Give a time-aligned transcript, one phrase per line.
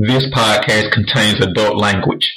[0.00, 2.32] This podcast contains adult language.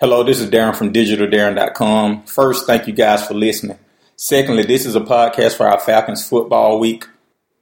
[0.00, 2.22] Hello, this is Darren from digitaldarren.com.
[2.22, 3.80] First, thank you guys for listening.
[4.14, 7.04] Secondly, this is a podcast for our Falcons football week.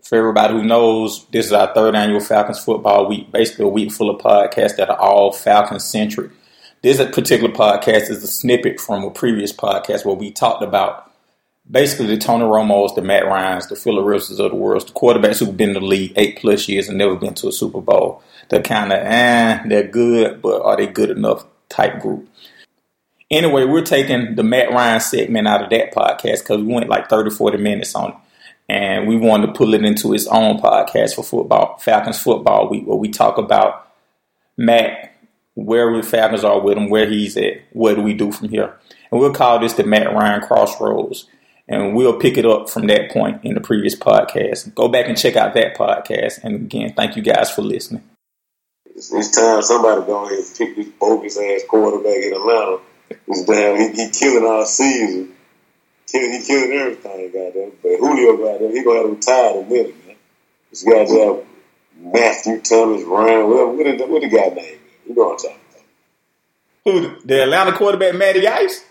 [0.02, 3.90] For everybody who knows, this is our third annual Falcons football week, basically a week
[3.90, 6.30] full of podcasts that are all Falcons centric.
[6.82, 11.10] This particular podcast is a snippet from a previous podcast where we talked about
[11.70, 15.38] basically the Tony Romos, the Matt Ryans, the Philip Rivers of the world, the quarterbacks
[15.38, 18.22] who've been in the league eight plus years and never been to a Super Bowl.
[18.50, 22.28] They're kind of, eh, they're good, but are they good enough type group.
[23.30, 27.08] Anyway, we're taking the Matt Ryan segment out of that podcast because we went like
[27.08, 28.16] 30, 40 minutes on it.
[28.68, 32.84] And we wanted to pull it into its own podcast for football, Falcons Football Week,
[32.86, 33.92] where we talk about
[34.56, 35.12] Matt,
[35.54, 38.76] where the Falcons are with him, where he's at, what do we do from here.
[39.10, 41.28] And we'll call this the Matt Ryan Crossroads.
[41.68, 44.72] And we'll pick it up from that point in the previous podcast.
[44.74, 46.44] Go back and check out that podcast.
[46.44, 48.04] And again, thank you guys for listening.
[48.96, 52.78] It's, it's time somebody go ahead and pick this bogus ass quarterback in Atlanta.
[53.28, 55.34] It's damn, he, he killing our season.
[56.10, 57.72] Killing, he killing everything, goddamn.
[57.82, 60.16] But Julio, goddamn, he gonna have to retire in a minute, man.
[60.70, 61.42] This goddamn
[62.00, 64.80] Matthew Thomas, Ryan, whatever, what the, what the guy name is?
[65.06, 67.20] You know what I'm talking about.
[67.20, 68.82] Who, the Atlanta quarterback, Matty Ice?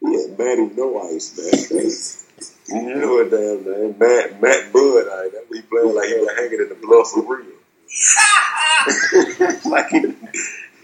[0.00, 2.80] Yeah, Matty No Ice, man.
[2.88, 3.98] you know what damn man.
[3.98, 7.36] Matt, Matt Bud, I that he playing like he was hanging in the bluff for
[7.36, 7.49] real.
[9.64, 10.16] like, and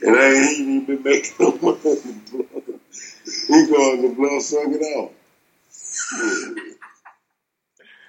[0.04, 1.78] I ain't even been making no money.
[3.48, 5.12] He going the blood suck it out.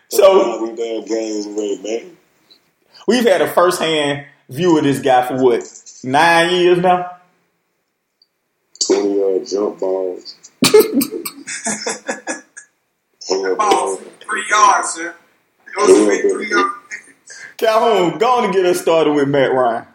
[0.10, 2.18] So we damn games away, man.
[3.08, 5.64] We've had a first hand view of this guy for what
[6.04, 7.18] nine years now.
[8.86, 10.36] Twenty yard jump balls.
[13.58, 15.16] Balls, three yards, sir.
[15.78, 16.77] Those three, three yards.
[17.58, 19.86] Calhoun, go on and get us started with Matt Ryan.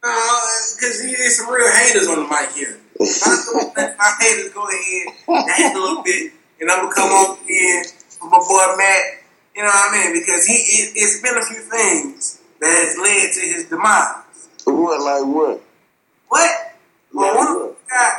[0.00, 2.78] Because uh, there's some real haters on the mic here.
[3.00, 7.08] I'm let my haters go ahead and hate a little bit, and I'm gonna come
[7.10, 7.82] on in
[8.20, 9.04] with my boy Matt.
[9.56, 10.20] You know what I mean?
[10.20, 14.48] Because he, it, it's been a few things that has led to his demise.
[14.64, 15.62] What like what?
[16.28, 16.50] What?
[17.14, 17.70] Well, Like one what?
[17.70, 18.12] of got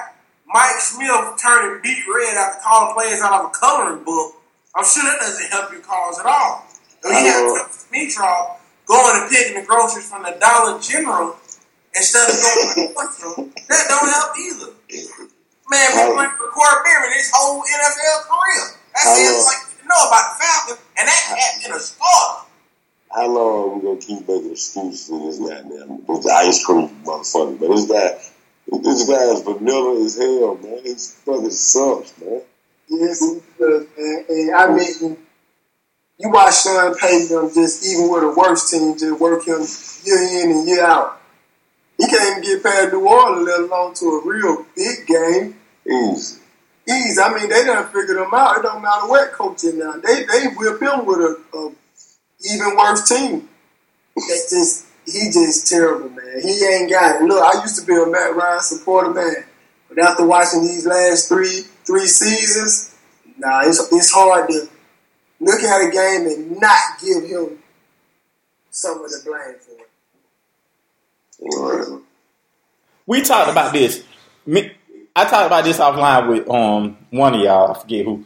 [0.48, 4.34] Mike Smith turning beat red after calling players out of a coloring book.
[4.76, 6.66] I'm sure that doesn't help your cause at all.
[7.04, 8.57] So he Uh, got Mitrov
[8.88, 11.36] going and picking the groceries from the Dollar General
[11.96, 13.54] instead of going to the washroom.
[13.70, 14.72] That don't help either.
[15.70, 18.80] Man, we How- went for Corey Berry his whole NFL career.
[18.96, 19.32] That's How it.
[19.36, 22.44] long- Like you know about the Falcons, and that cat been a starter.
[23.14, 26.90] How long are we gonna keep making excuses for this goddamn with the ice cream
[27.06, 27.60] motherfucker?
[27.60, 28.18] But this guy,
[28.84, 30.80] this guy is vanilla as hell, man.
[30.84, 32.42] He's fucking sucks, man.
[32.90, 34.26] Yes, he does, man.
[34.30, 35.18] And I mean,
[36.20, 39.62] you watch Sean Payton just even with a worse team, just work him
[40.04, 41.22] year in and year out.
[41.98, 45.56] He can't even get past New Orleans, let alone to a real big game.
[45.86, 46.40] Easy.
[46.90, 47.22] Easy.
[47.22, 48.58] I mean, they done figured him out.
[48.58, 49.94] It don't matter what coach is now.
[49.94, 51.72] They they whip him with a, a
[52.50, 53.50] even worse team.
[54.16, 56.42] That's just he just terrible, man.
[56.42, 57.26] He ain't got it.
[57.26, 59.46] Look, I used to be a Matt Ryan supporter, man.
[59.90, 62.96] But after watching these last three three seasons,
[63.38, 64.70] nah, it's it's hard to
[65.40, 67.60] look at a game and not give him
[68.72, 69.90] some of the blame for it.
[71.90, 72.02] Right.
[73.06, 74.04] We talked about this.
[74.46, 74.72] Me-
[75.16, 77.72] I talked about this offline with um one of y'all.
[77.76, 78.26] I forget who.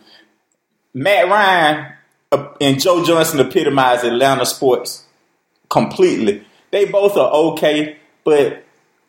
[0.93, 1.93] Matt Ryan
[2.31, 5.05] uh, and Joe Johnson epitomize Atlanta sports
[5.69, 6.45] completely.
[6.71, 8.63] They both are okay, but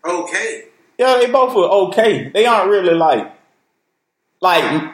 [0.05, 0.65] Okay.
[0.99, 2.29] yeah, they both are okay.
[2.29, 3.33] They aren't really like
[4.41, 4.93] like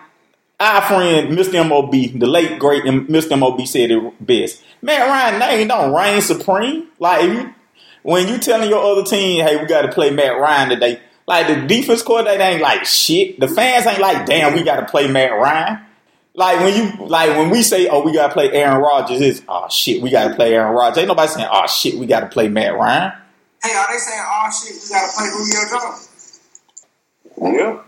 [0.61, 1.67] our friend Mr.
[1.67, 3.39] MOB, the late great Mr.
[3.39, 4.63] MOB said it best.
[4.83, 6.89] Matt Ryan name don't reign supreme.
[6.99, 7.55] Like you
[8.03, 11.01] when you telling your other team, hey, we got to play Matt Ryan today.
[11.27, 13.39] Like the defense coordinator ain't like shit.
[13.39, 15.81] The fans ain't like, damn, we got to play Matt Ryan.
[16.35, 19.43] Like when you like when we say, oh, we got to play Aaron Rodgers, it's
[19.49, 20.99] oh shit, we got to play Aaron Rodgers.
[20.99, 23.13] Ain't nobody saying, oh shit, we got to play Matt Ryan.
[23.63, 26.41] Hey, are they saying, oh shit, we gotta play Julio Jones?
[27.59, 27.83] Yeah.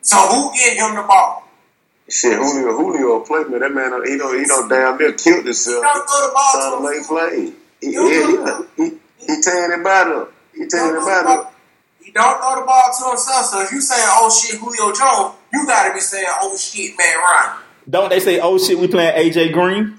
[0.00, 1.41] So who get him the ball?
[2.12, 3.60] Shit, Julio, Julio play man.
[3.60, 5.82] That man, he don't, he don't damn near killed himself.
[5.82, 7.52] Don't throw the ball Trying to to make play.
[7.80, 8.84] He, You yeah, know- yeah.
[8.84, 10.30] He, he tearing it back up.
[10.54, 11.54] He tearing it back up.
[12.04, 13.46] He don't throw the ball to himself.
[13.46, 16.92] So if you saying, "Oh shit, Julio Jones," you got to be saying, "Oh shit,
[16.98, 19.96] man, Ryan." Don't they say, "Oh shit, we playing AJ Green"?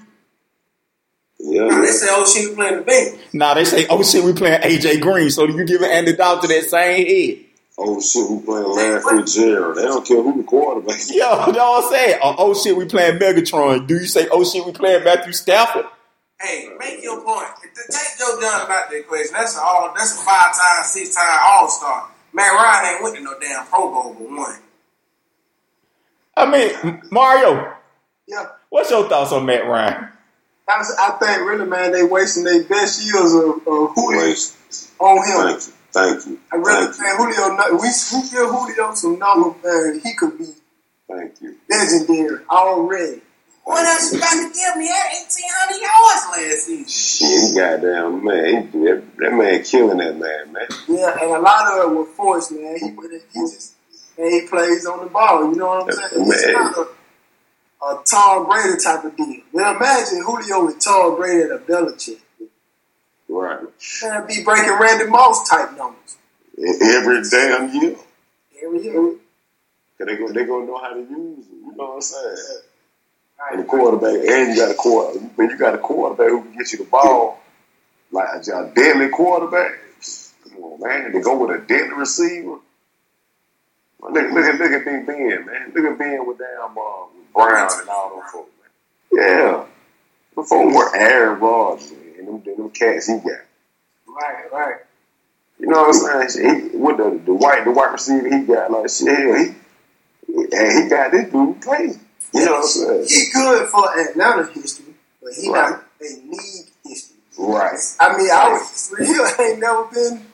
[1.40, 4.22] Yeah, Now, they say, "Oh shit, we playing the Bengals." Nah, they say, "Oh shit,
[4.22, 7.44] we playing AJ Green." So do you give an antidote to that same head.
[7.76, 9.76] Oh shit, we playing Larry Fitzgerald.
[9.76, 10.96] They don't care who the quarterback.
[10.96, 11.10] is.
[11.10, 12.18] Yo, you know what I'm saying?
[12.22, 13.86] Oh, oh shit, we playing Megatron.
[13.88, 15.86] Do you say, "Oh shit, we playing Matthew Stafford"?
[16.40, 17.48] Hey, make your point.
[17.90, 19.32] Take Joe Dunn about the equation.
[19.32, 19.92] That's a all.
[19.96, 22.08] That's a five time, six time All Star.
[22.32, 24.58] Matt Ryan ain't went to no damn Pro Bowl but one.
[26.36, 27.74] I mean, Mario,
[28.26, 28.46] Yeah.
[28.70, 30.08] what's your thoughts on Matt Ryan?
[30.68, 34.56] I, I think really, man, they wasting their best years of, of Julio Wait,
[34.98, 35.16] on
[35.52, 35.60] him.
[35.94, 37.78] Thank you, I really thank you, think Julio.
[37.78, 40.00] We we give Julio some numbers, man.
[40.02, 40.46] He could be
[41.08, 41.56] thank you.
[41.70, 43.22] legendary already.
[43.64, 44.84] What else you got to give me?
[44.84, 46.84] He had eighteen hundred yards last season.
[46.84, 50.66] Shit, he goddamn man, he, that, that man killing that man, man.
[50.86, 52.76] Yeah, and a lot of it was forced, man.
[52.76, 52.90] He
[53.32, 53.74] he just
[54.18, 55.50] and he plays on the ball.
[55.50, 56.26] You know what I'm saying?
[56.28, 56.54] It's Man.
[56.54, 59.40] not a, a Tom Brady type of deal.
[59.52, 62.20] Now imagine Julio with Tom Brady and a Belichick.
[63.34, 63.58] Right,
[64.04, 66.16] Man, be breaking Randy Moss type numbers
[66.56, 67.96] every damn year.
[68.64, 69.16] every year.
[69.98, 71.52] Cause they go, they gonna know how to use it.
[71.52, 72.36] You know what I'm saying?
[73.50, 76.56] And the quarterback, and you got a quarter, when you got a quarterback who can
[76.56, 77.40] get you the ball,
[78.12, 79.80] like a, deadly quarterback.
[80.48, 81.12] Come on, man.
[81.12, 82.58] They go with a deadly receiver.
[84.00, 85.72] Look, look at look at Big Ben, man.
[85.74, 89.26] Look at Ben with damn uh, Brown and all them folks, man.
[89.26, 89.64] Yeah,
[90.36, 93.44] before were Aaron Rodgers and them, them cats he got.
[94.06, 94.76] Right, right.
[95.58, 96.70] You know what I'm saying?
[96.70, 99.54] He, with the, the white the white receiver he got, like shit, he
[100.34, 102.00] and he got this dude playing.
[102.32, 103.06] You know what I'm saying?
[103.08, 105.70] He good for Atlanta history, but he Right.
[105.70, 107.16] not a league history.
[107.38, 107.78] Right.
[108.00, 109.12] I mean, our history he
[109.42, 110.26] ain't never been,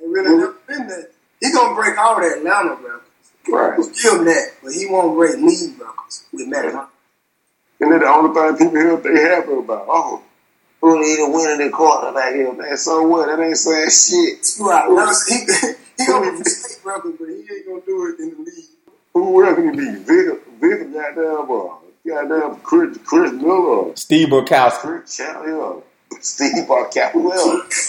[0.00, 1.08] ain't really never been there.
[1.40, 3.04] He gonna break all the Atlanta records.
[3.48, 3.78] Right.
[3.78, 6.86] We'll give him that, but he won't break league records with Matt Ryan.
[7.80, 10.22] And then the only thing people here they happy about, oh,
[10.80, 12.76] who need a winning the quarterback here, man?
[12.76, 13.26] So what?
[13.26, 14.46] That ain't saying shit.
[14.60, 14.88] Right.
[14.90, 18.36] Now, he, he gonna break state records, but he ain't gonna do it in the
[18.42, 18.64] league.
[19.14, 19.98] Who reckon to be?
[19.98, 21.74] Victor, Victor, goddamn, uh,
[22.06, 24.80] goddamn Chris, Chris Miller, Steve Bartkowski.
[24.80, 25.82] Chris Chandler,
[26.20, 27.88] Steve Barcat, who else?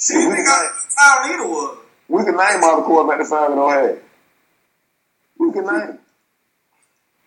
[0.00, 1.78] Shit, we They can, got Tyler Leader was.
[2.08, 3.98] we can name all the quarterback the five don't have.
[5.38, 5.98] We can name.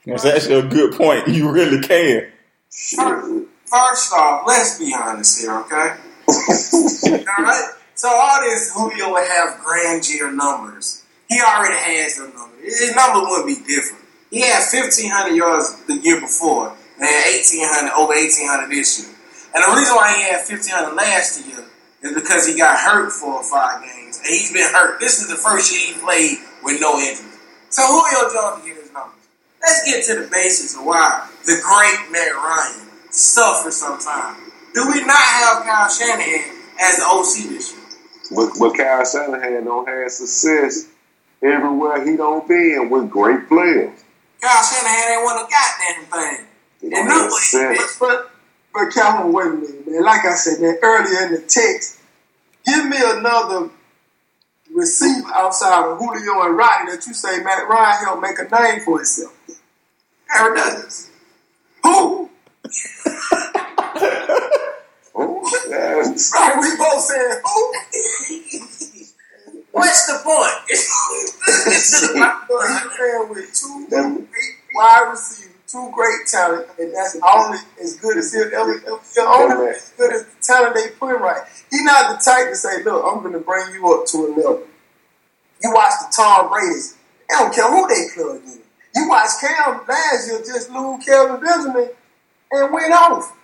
[0.05, 1.27] That's actually a good point.
[1.29, 2.31] You really can.
[2.71, 3.47] Shit.
[3.71, 5.95] First off, let's be honest here, okay?
[6.27, 7.71] all right.
[7.95, 11.05] So all this Julio would have grand year numbers.
[11.29, 12.67] He already has them numbers.
[12.67, 14.03] His number would be different.
[14.29, 18.75] He had fifteen hundred yards the year before, and had eighteen hundred over eighteen hundred
[18.75, 19.15] this year.
[19.55, 21.63] And the reason why he had fifteen hundred last year
[22.03, 24.99] is because he got hurt for five games, and he's been hurt.
[24.99, 27.39] This is the first year he played with no injuries.
[27.69, 29.23] So Julio Jones to get his numbers.
[29.63, 34.37] Let's get to the basics of why the great Matt Ryan suffered sometimes.
[34.73, 37.81] Do we not have Kyle Shanahan as the OC this year?
[38.33, 40.87] But, but Kyle Shanahan don't have success
[41.43, 44.03] everywhere he don't been with great players.
[44.41, 46.45] Kyle Shanahan ain't won a goddamn thing.
[46.79, 47.97] He And don't look have what he success.
[47.99, 48.31] But
[48.73, 50.03] but Calvin, wait a minute, man.
[50.03, 51.99] Like I said, man, earlier in the text,
[52.65, 53.69] give me another
[54.73, 58.79] receiver outside of Julio and Roddy that you say Matt Ryan helped make a name
[58.81, 59.35] for himself.
[60.29, 61.09] Harry Douglas.
[61.83, 62.29] Who?
[65.13, 65.41] Oh.
[66.33, 67.73] Right, we both said who?
[69.71, 70.55] What's the point?
[72.47, 74.27] But he ran with two great
[74.75, 78.81] wide receivers, two great talent, and that's only as good as he'll ever,
[79.19, 81.43] only as good as the talent they put right.
[81.69, 84.29] He's not the type to say, look, I'm going to bring you up to a
[84.35, 84.63] level.
[85.63, 86.97] You watch the Tom Brady's.
[87.29, 88.61] They don't care who they plug in.
[88.95, 91.89] You watch Cam last year just lose Kelvin Benjamin
[92.51, 93.35] and went off.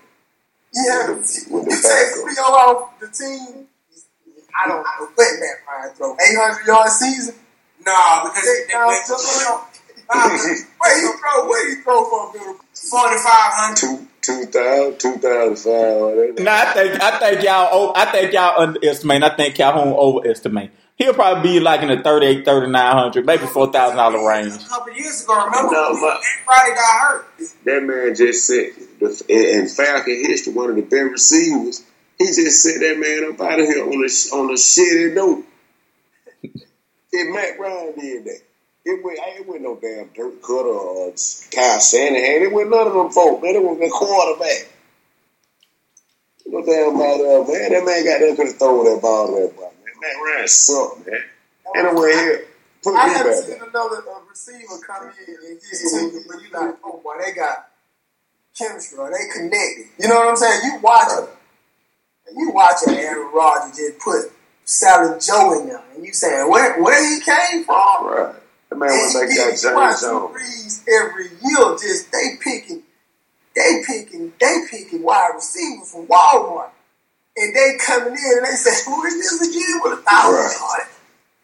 [0.74, 2.14] Yeah, With the you take.
[2.14, 3.68] Julio off the team.
[4.60, 6.14] I don't know what Matt Ryan throw.
[6.14, 7.36] 800 yard season.
[7.86, 9.58] nah, because Take they down went Justin.
[10.80, 11.48] Where you throw?
[11.50, 12.54] Where you throw for, Bill?
[12.74, 13.76] 4,500.
[13.78, 16.02] Two, 2000, 2005.
[16.02, 16.44] whatever.
[16.44, 19.24] Nah, I think I think y'all I think y'all underestimate.
[19.24, 20.72] I think Calhoun overestimate.
[20.98, 24.54] He'll probably be like in the 38, 3900, maybe four thousand dollar range.
[24.56, 25.72] A couple years ago, remember?
[25.72, 27.28] No, but- everybody got hurt.
[27.66, 31.84] That man just said, the, in, in Falcon history, one of the best receivers,
[32.18, 35.46] he just set that man up out of here on a, on a shitty note.
[36.42, 38.42] if Matt Ryan did that,
[38.86, 41.12] it went, it wasn't no damn Dirk Koetter or uh,
[41.52, 42.42] Kyle Shanahan.
[42.42, 43.54] It wasn't none of them folks, man.
[43.56, 44.74] It was the quarterback.
[46.48, 47.72] No damn about that, man.
[47.72, 49.70] That man got there could have thrown that ball to that boy,
[50.02, 50.14] man.
[50.14, 51.24] Matt Ryan suck, man.
[51.76, 52.46] Anyway, here,
[52.84, 53.44] put I me haven't back.
[53.44, 57.34] seen another uh, receiver come in and get team, but you like, oh boy, they
[57.34, 57.68] got
[58.58, 59.86] chemistry, or they connected.
[60.00, 60.62] You know what I'm saying?
[60.64, 61.30] You watch it,
[62.28, 64.32] and you watching Aaron Rodgers just put
[64.66, 68.06] Sally Joe in there, and you saying where where he came from?
[68.08, 68.36] Right.
[68.70, 70.84] The man was And like that you watch James the Jones.
[70.88, 72.84] Every year, just they picking,
[73.56, 76.70] they picking, they picking wide receivers from Walmart,
[77.38, 80.58] and they coming in and they say, "Who is this again with a thousand Right.
[80.60, 80.90] yards?"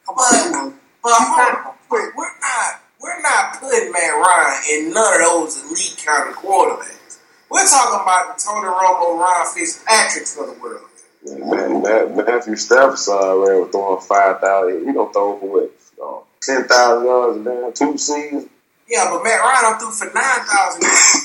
[0.06, 5.20] Come on, But hold on, we're not we're not putting Matt Ryan in none of
[5.28, 7.18] those elite kind of quarterbacks.
[7.50, 10.90] We're talking about the Tony Romo, Ryan Fitzpatrick's of the world.
[11.26, 14.88] Man, Matthew Stafford saw ran with throwing five thousand.
[14.88, 15.72] He don't throw for what?
[16.02, 18.50] Uh, Ten thousand yards damn two seasons.
[18.90, 21.23] Yeah, but Matt Ryan threw for nine thousand.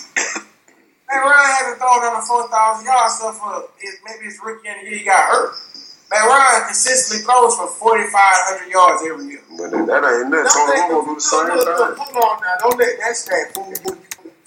[1.08, 4.76] Matt Ryan hasn't thrown under four thousand yards so for his, maybe his rookie year
[4.84, 5.52] he got hurt.
[6.10, 9.42] Matt Ryan consistently throws for forty five hundred yards every year.
[9.56, 10.52] But that ain't nothing.
[10.52, 11.96] Tony Romo do the same thing.
[11.96, 13.98] Hold on now, don't let that stat fool you.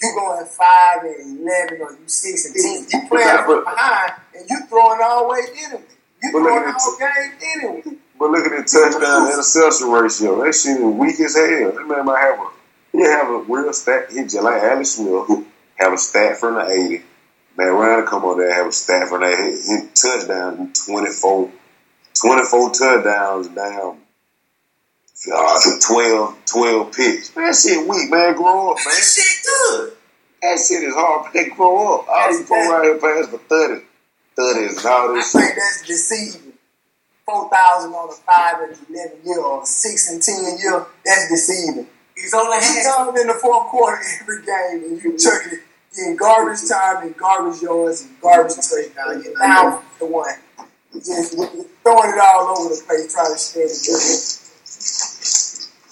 [0.01, 2.85] You going five and eleven, or you six and ten.
[2.89, 5.83] You playing Yeah, from but- behind, and you throwing all way anyway.
[6.23, 7.83] You throwing whole game anyway.
[8.17, 10.43] But look at the touchdown to interception ratio.
[10.45, 11.71] That shit is weak as hell.
[11.73, 12.49] That man might have a
[12.91, 14.11] he have a real stat.
[14.11, 15.45] He just like Alex Smith
[15.81, 17.03] have a stat from the eighty.
[17.57, 21.51] Matt Ryan come on there and have a stat from that hit, hit touchdown 24,
[22.21, 23.97] 24 touchdowns down.
[25.31, 27.35] Uh, 12, 12 picks.
[27.35, 28.33] Man, that shit weak, man.
[28.35, 28.85] Grow up, man.
[28.85, 29.93] That shit good.
[30.41, 31.50] That shit is hard, man.
[31.50, 32.07] Grow up.
[32.09, 33.85] All these folks out here pass for 30.
[34.38, 35.55] 30s and all I this think shit.
[35.57, 36.53] that's deceiving.
[37.25, 40.85] Four thousand on a five and eleven year, or six and ten year.
[41.05, 41.88] That's deceiving.
[42.15, 45.63] He's only You had in the fourth quarter every game, and you chucking it
[45.98, 49.24] in garbage time and garbage yards and garbage touchdown.
[49.24, 50.36] You're down to one.
[50.93, 54.38] Just throwing it all over the place, trying to stand it.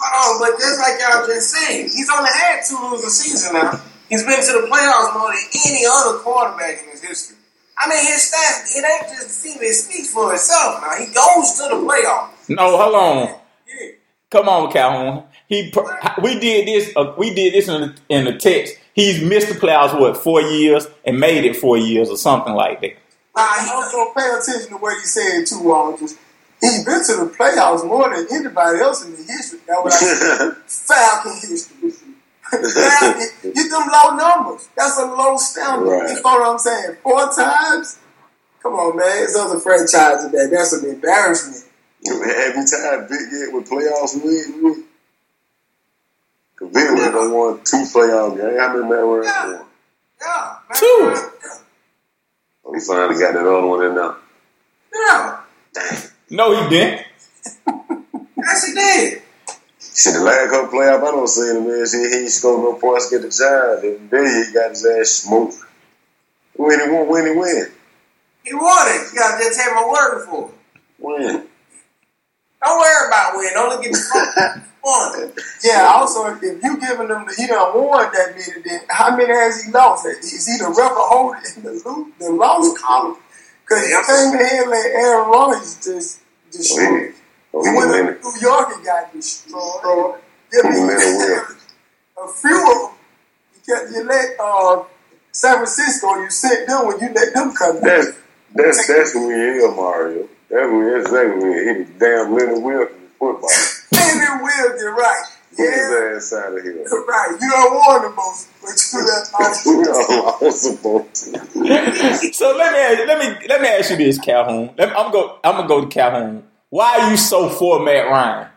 [0.02, 3.82] Hold on, but just like y'all just saying, he's only had two losing seasons now.
[4.10, 7.38] He's been to the playoffs more than any other quarterback in his history.
[7.78, 10.96] I mean, his stats, it ain't just deceiving, it speaks for itself now.
[10.98, 12.50] He goes to the playoffs.
[12.50, 13.40] No, hold on.
[13.68, 13.92] Yeah.
[14.30, 15.24] Come on, Calhoun.
[15.48, 15.74] He,
[16.22, 16.96] we did this.
[16.96, 18.76] Uh, we did this in the, in the text.
[19.00, 22.82] He's missed the playoffs what four years and made it four years or something like
[22.82, 22.98] that.
[23.34, 26.18] Nah, I he, also pay attention to what he said too, Walters.
[26.60, 29.60] He's been to the playoffs more than anybody else in the history.
[29.66, 30.58] That's what I said.
[30.68, 31.92] Falcon history.
[32.42, 34.68] Falcon, you them low numbers.
[34.76, 35.88] That's a low standard.
[35.88, 36.10] Right.
[36.10, 36.98] You know what I'm saying?
[37.02, 38.00] Four times?
[38.62, 39.08] Come on, man.
[39.08, 41.64] There's other franchises that that's an embarrassment.
[42.06, 44.84] Every time Big get with playoffs win, win.
[46.60, 48.60] Cause Big Red done won two playoff games.
[48.60, 49.46] How many man were Yeah.
[49.48, 49.66] won?
[50.22, 50.56] yeah.
[50.76, 51.00] Two.
[51.02, 51.32] Ryan,
[52.66, 54.14] Oh, he finally got that other one in there.
[54.94, 55.42] Yeah.
[56.30, 57.06] No, he didn't.
[58.38, 59.22] Yes, he did.
[59.80, 61.86] Shit, the last couple playoff, I don't see him, man.
[61.88, 63.84] See, he ain't scored no points to get the job.
[63.84, 65.56] And then he got his ass smoked.
[66.56, 67.72] When he won, when he win.
[68.44, 69.12] He won it.
[69.14, 70.56] You gotta just take my word for it.
[71.00, 71.48] Win.
[72.64, 73.54] Don't worry about winning.
[73.54, 74.64] Don't look at the phone.
[74.84, 75.32] Won.
[75.64, 79.32] Yeah, also, if you giving them, the, he done won that many, then how many
[79.34, 80.06] has he lost?
[80.06, 83.18] Is he the record holder in the, lo- the loss column?
[83.64, 86.86] Because he came in here and let Aaron Rodgers just Oh, destroy.
[86.86, 87.12] he,
[87.54, 88.28] oh, He he went went to.
[88.32, 90.16] New York and got destroyed.
[90.52, 91.40] Yeah, He went in
[92.18, 92.98] a few of them,
[93.54, 94.84] you, kept, you let uh,
[95.32, 97.84] San Francisco, you sent them when you let them come in.
[97.84, 98.08] That's
[98.56, 100.28] that's that's who he is, Mario.
[100.50, 101.78] That's who that's exactly who he is.
[101.88, 103.50] He the damn Leonard Wilkins in football.
[103.92, 105.24] Maybe we'll get right.
[105.58, 106.84] Get Yeah, his ass out of here.
[106.84, 107.38] right.
[107.42, 112.32] You don't want the most, but you let I was supposed to.
[112.34, 114.72] So let me ask, let me let me ask you this, Calhoun.
[114.78, 116.44] Let me, I'm go I'm gonna go to Calhoun.
[116.70, 118.48] Why are you so for Matt Ryan?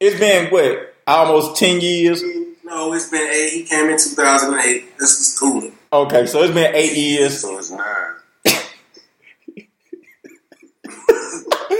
[0.00, 2.22] It's been what almost ten years.
[2.64, 3.50] No, it's been eight.
[3.52, 4.98] He came in 2008.
[4.98, 5.70] This is cool.
[5.92, 7.40] Okay, so it's been eight years.
[7.40, 8.14] So it's nine.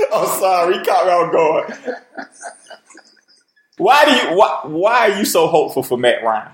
[0.12, 1.94] oh, sorry, he caught me off guard.
[3.76, 6.52] Why do you why why are you so hopeful for Matt Ryan?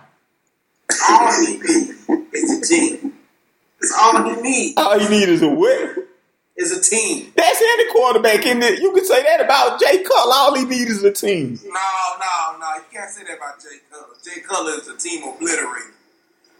[1.09, 3.15] All he needs is a team.
[3.81, 5.97] That's all he needs All you need is a win.
[6.57, 7.33] is a team.
[7.37, 8.81] That's any quarterback in it.
[8.81, 10.35] You can say that about Jay Cutler.
[10.35, 11.59] All he needs is a team.
[11.65, 12.75] No, no, no.
[12.77, 14.17] You can't say that about Jay Cutler.
[14.25, 15.93] Jay Cutler is a team obliterator.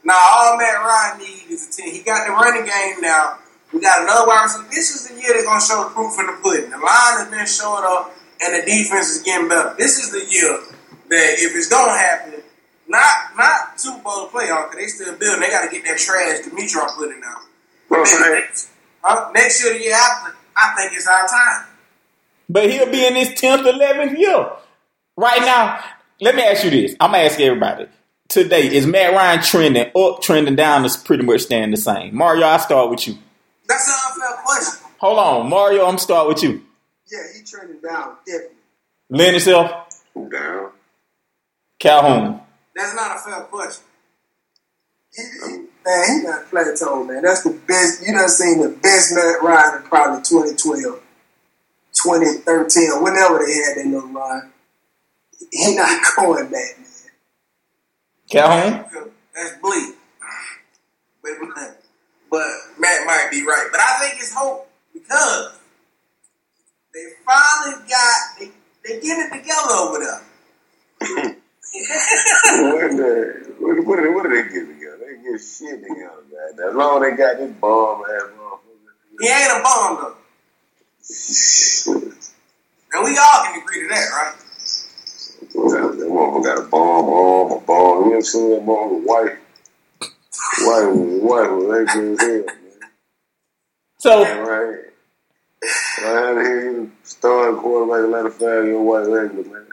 [0.03, 1.93] Now, all Matt Ryan needs is a team.
[1.93, 3.39] He got the running game now.
[3.75, 4.69] We got another wide receiver.
[4.71, 6.71] This is the year they're going to show the proof in the pudding.
[6.71, 9.75] The line has been showing up, and the defense is getting better.
[9.77, 10.63] This is the year
[11.11, 12.41] that if it's going to happen,
[12.87, 15.41] not not Super Bowl playoff, because they still building.
[15.41, 17.35] They got to get that trash Demetron put in now.
[17.91, 18.33] I'm saying?
[18.33, 18.69] Next,
[19.01, 19.31] huh?
[19.33, 21.65] next year, the year after, I think it's our time.
[22.47, 24.51] But he'll be in his 10th, 11th year.
[25.17, 25.83] Right now,
[26.21, 26.95] let me ask you this.
[27.01, 27.87] I'm going to ask everybody.
[28.29, 32.15] Today, is Matt Ryan trending up, trending down, is pretty much staying the same?
[32.15, 33.17] Mario, i start with you.
[33.67, 34.87] That's an unfair question.
[34.99, 35.49] Hold on.
[35.49, 36.63] Mario, I'm start with you.
[37.11, 38.57] Yeah, he trending down, definitely.
[39.09, 39.89] Lend yourself.
[40.15, 40.71] Down.
[41.79, 42.41] Calhoun.
[42.75, 43.83] That's not a fair question.
[45.15, 47.21] He, he, man, he not plateau, man.
[47.23, 48.05] That's the best.
[48.05, 51.01] You done seen the best Matt Ryan in probably 2012,
[51.93, 54.51] 2013, or whenever they had that little run.
[55.51, 56.87] He not going back, man.
[58.29, 59.11] Calhoun.
[59.35, 59.95] That's bleak.
[61.21, 61.84] But,
[62.35, 63.67] but Matt might be right.
[63.71, 65.57] But I think it's hope because
[66.93, 68.51] they finally got they
[68.83, 70.21] they get it together over there.
[72.75, 74.97] what, the, what, what, what do they get together?
[74.99, 76.69] They get shit together, man.
[76.69, 78.59] As long as they got this bomb ass motherfucker.
[79.19, 80.17] He ain't a bomb though.
[82.93, 84.35] And we all can agree to that, right?
[85.53, 88.09] That motherfucker got a bomb arm, a bomb.
[88.09, 89.37] You ever seen that motherfucker white?
[90.61, 92.89] White, white, was ugly as hell, man.
[93.99, 94.81] So, Right.
[96.03, 99.67] Right here, you starting quarterback, let a five year white regular, man.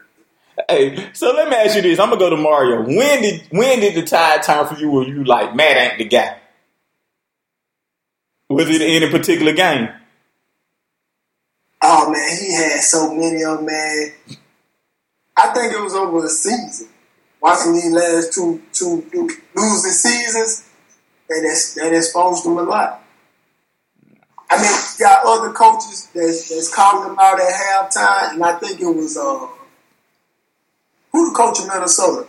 [0.69, 1.99] hey, so let me ask you this.
[1.99, 2.83] I'm gonna go to Mario.
[2.83, 6.05] When did when did the tide turn for you where you like Matt ain't the
[6.05, 6.37] guy?
[8.49, 9.89] Was it in a particular game?
[11.81, 14.13] Oh man, he had so many of them, man.
[15.37, 16.87] I think it was over a season.
[17.43, 20.69] Watching these last two two, two losing seasons,
[21.27, 23.03] that is, that exposed him a lot.
[24.49, 28.79] I mean, got other coaches that's, that's calling him out at halftime, and I think
[28.79, 29.45] it was uh,
[31.11, 32.27] who the coach of Minnesota?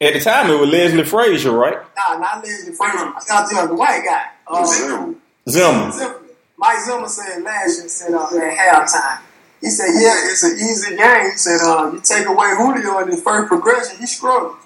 [0.00, 1.78] At the time, it was Leslie Frazier, right?
[1.96, 3.12] Nah, not Leslie Frazier.
[3.14, 4.26] I got the white guy.
[4.48, 5.20] Uh, Zimmerman.
[5.48, 5.92] Zimmer.
[5.92, 6.30] Zimmerman.
[6.58, 9.20] Mike Zimmer said last year, said uh, at halftime.
[9.62, 11.30] He said, yeah, it's an easy game.
[11.30, 14.56] He said, uh, you take away Julio in his first progression, he struggled.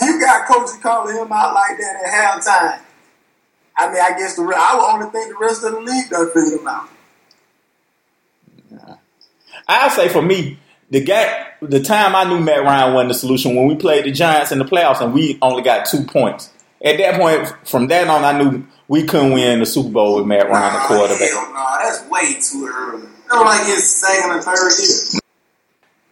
[0.00, 2.80] You got coaches calling him out like that at halftime.
[3.78, 6.26] I mean, I guess the I would only think the rest of the league done
[6.32, 6.88] figured him out.
[9.68, 10.58] I'll say for me,
[10.90, 14.12] the guy, the time I knew Matt Ryan wasn't the solution when we played the
[14.12, 16.52] Giants in the playoffs and we only got two points.
[16.84, 20.26] At that point, from that on, I knew we couldn't win the Super Bowl with
[20.26, 21.30] Matt Ryan, the quarterback.
[21.30, 23.08] Hell no, that's way too early.
[23.30, 25.20] I don't like his second and third year.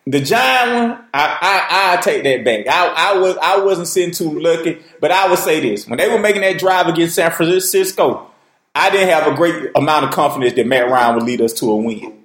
[0.06, 2.66] The Giant one, I I I take that back.
[2.68, 6.08] I I was I wasn't sitting too lucky, but I would say this: when they
[6.08, 8.30] were making that drive against San Francisco,
[8.74, 11.70] I didn't have a great amount of confidence that Matt Ryan would lead us to
[11.70, 12.22] a win.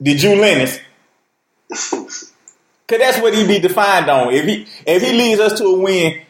[0.00, 0.78] Did you, Lennis?
[2.88, 4.32] Cause that's what he'd be defined on.
[4.32, 6.22] If he if he leads us to a win,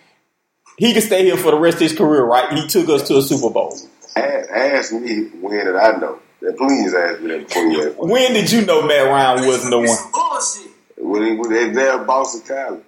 [0.79, 2.53] he can stay here for the rest of his career, right?
[2.53, 3.77] He took us to a Super Bowl.
[4.17, 6.19] Ask, ask me when did I know.
[6.41, 7.99] Please ask me that before you ask.
[7.99, 10.13] When did you know Matt Ryan wasn't the one?
[10.13, 10.73] bullshit.
[10.97, 12.83] When he when they there at Boston College.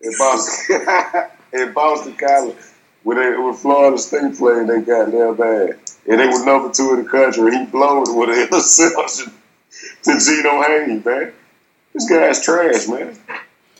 [0.00, 2.56] In Boston in Boston College.
[3.02, 5.78] When they when Florida State played, they got their bad.
[6.08, 7.56] And they were number two in the country.
[7.56, 9.32] He blowed with an interception
[10.04, 11.32] to Geno Hayes, man.
[11.92, 13.16] This guy's trash, man.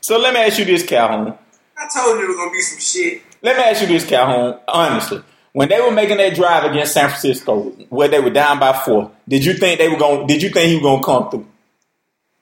[0.00, 1.35] So let me ask you this, Calhoun.
[1.77, 3.22] I told you it was gonna be some shit.
[3.42, 4.59] Let me ask you this, Calhoun.
[4.68, 5.22] Honestly,
[5.55, 9.12] when they were making that drive against San Francisco, where they were down by four,
[9.27, 10.27] did you think they were going?
[10.27, 11.47] Did you think he was going to come through?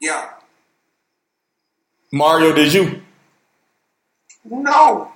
[0.01, 0.31] Yeah.
[2.11, 3.03] Mario, did you?
[4.47, 5.13] No.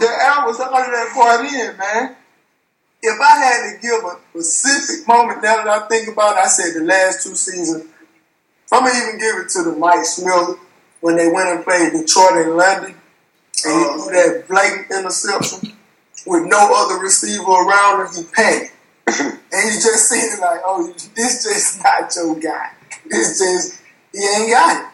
[0.00, 2.16] The air was under that part in, man.
[3.02, 6.48] If I had to give a specific moment now that I think about it, I
[6.48, 7.88] said the last two seasons.
[8.72, 10.58] I'm gonna even give it to the Mike Smith
[11.00, 12.94] when they went and played Detroit and London, and
[13.64, 13.98] he uh-huh.
[13.98, 15.76] threw that blatant interception
[16.26, 18.24] with no other receiver around him.
[18.24, 18.74] He panicked,
[19.06, 22.70] and you just seen it like, oh, this just not your guy.
[23.08, 23.82] This just
[24.12, 24.88] he ain't got it.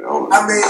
[0.00, 0.62] Know, I mean,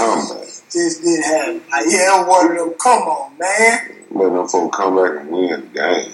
[0.71, 1.61] just didn't have it.
[1.71, 2.73] Like, yeah, one of them.
[2.81, 4.05] Come on, man.
[4.11, 6.13] Let them folks come back and win the game.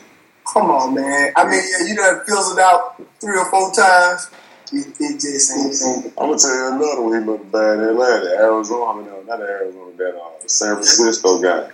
[0.54, 1.32] Come on, man.
[1.36, 4.30] I mean, yeah, you done it out three or four times.
[4.72, 6.06] It, it just ain't.
[6.06, 7.20] ain't- I'm gonna tell you another one.
[7.20, 9.02] He looked bad in Atlanta, Arizona.
[9.02, 9.92] No, not Arizona.
[9.98, 11.72] That uh, San Francisco guy.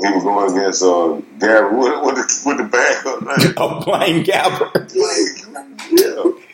[0.00, 3.54] When he was going against uh, Gary Wood with the, with the backup name.
[3.56, 4.94] Oh, Blaine Gabbert.
[5.90, 6.44] yeah.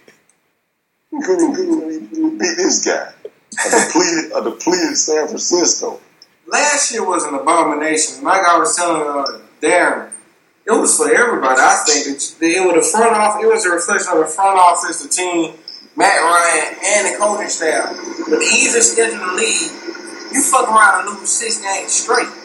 [1.10, 3.12] He couldn't, couldn't beat this guy.
[3.22, 6.00] A depleted, a depleted San Francisco.
[6.46, 8.24] Last year was an abomination.
[8.24, 10.10] Like I was telling uh, Darren,
[10.66, 11.60] it was for everybody.
[11.60, 13.44] I think it, it was the front office.
[13.44, 15.52] It was a reflection of the front office, the team,
[15.96, 17.92] Matt Ryan, and the coaching staff.
[18.24, 19.70] With the easiest schedule in the league,
[20.32, 22.43] you fuck around and lose six games straight.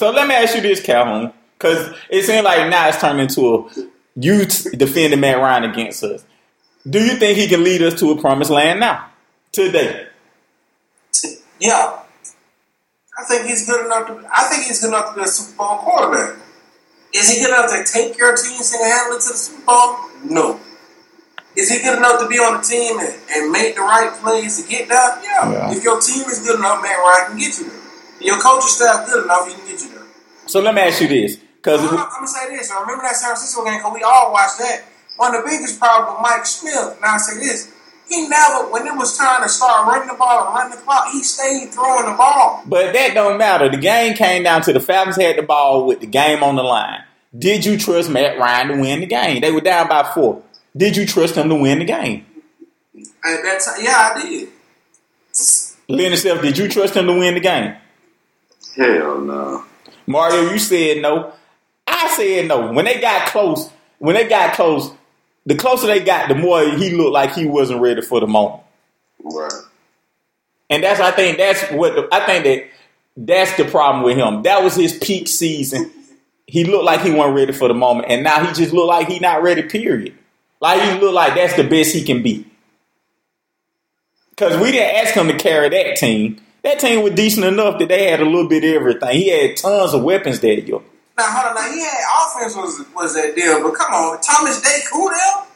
[0.00, 0.08] That's ridiculous.
[0.08, 3.54] So let me ask you this, Calhoun, because it seems like now it's turned into
[3.54, 6.24] a You t- defended Matt Ryan against us.
[6.88, 9.06] Do you think he can lead us to a promised land now?
[9.52, 10.06] Today.
[11.60, 11.98] Yeah.
[13.18, 14.28] I think he's good enough to.
[14.32, 16.38] I think he's good enough to be a Super Bowl quarterback.
[17.14, 19.96] Is he good enough to take your team single handedly to the Super Bowl?
[20.24, 20.60] No.
[21.56, 24.62] Is he good enough to be on the team and, and make the right plays
[24.62, 25.22] to get there?
[25.22, 25.52] Yeah.
[25.52, 25.76] Yeah.
[25.76, 27.79] If your team is good enough, Matt Ryan can get you there.
[28.20, 30.06] If your coaching staff good enough, he can get you there.
[30.46, 31.36] So let me ask you this.
[31.36, 32.70] Because I'm, gonna say this.
[32.70, 34.84] I remember that San Francisco game because we all watched that.
[35.16, 37.72] One of the biggest problems with Mike Smith, and I say this,
[38.08, 41.08] he never, when it was time to start running the ball and running the clock,
[41.12, 42.62] he stayed throwing the ball.
[42.66, 43.68] But that don't matter.
[43.68, 46.62] The game came down to the Falcons had the ball with the game on the
[46.62, 47.04] line.
[47.36, 49.40] Did you trust Matt Ryan to win the game?
[49.40, 50.42] They were down by four.
[50.76, 52.26] Did you trust him to win the game?
[53.24, 54.48] At that time, yeah, I did.
[55.88, 57.76] Lenny Self, did you trust him to win the game?
[58.76, 59.64] Hell no.
[60.06, 61.32] Mario, you said no.
[61.86, 62.72] I said no.
[62.72, 64.90] When they got close, when they got close,
[65.46, 68.62] the closer they got, the more he looked like he wasn't ready for the moment.
[69.22, 69.52] Right.
[70.68, 72.68] And that's I think that's what the, I think that
[73.16, 74.42] that's the problem with him.
[74.42, 75.90] That was his peak season.
[76.46, 79.08] He looked like he wasn't ready for the moment, and now he just looked like
[79.08, 79.62] he not ready.
[79.62, 80.14] Period.
[80.60, 82.46] Like he looked like that's the best he can be.
[84.30, 86.40] Because we didn't ask him to carry that team.
[86.62, 89.16] That team was decent enough that they had a little bit of everything.
[89.16, 90.80] He had tons of weapons that year.
[91.16, 91.54] Now, hold on.
[91.54, 95.46] Now, he had offense was was that deal, but come on, Thomas Day Kudell?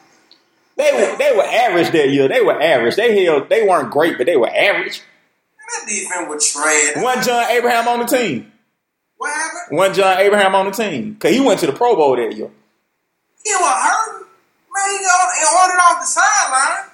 [0.77, 2.29] They were they were average that year.
[2.29, 2.97] They were average.
[2.97, 5.03] They held they weren't great, but they were average.
[5.59, 7.03] That defense was trash.
[7.03, 8.53] One John Abraham on the team.
[9.17, 9.79] What happened?
[9.79, 11.17] One John Abraham on the team.
[11.17, 12.51] Cause he went to the Pro Bowl that year.
[13.45, 14.27] He was hurt.
[14.75, 16.91] Man, he got he ordered off the sideline.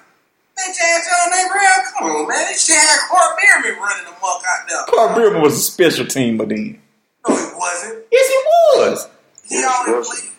[0.61, 2.45] Bitch ass John Abraham, come on, man.
[2.47, 4.85] This shit had Court Biermann running the muck out there.
[4.87, 6.79] Clark Biermann was a special teamer then.
[7.27, 8.05] No, he wasn't.
[8.11, 8.37] Yes, he
[8.79, 9.07] was.
[9.49, 10.31] He Yeah, always played.